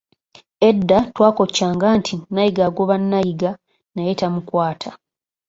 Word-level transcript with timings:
Edda 0.69 0.97
twakoccanga 1.15 1.87
nti 1.99 2.13
nayiga 2.33 2.61
agoba 2.69 2.95
nayiga 3.11 3.51
naye 3.95 4.11
tamukwata. 4.19 4.89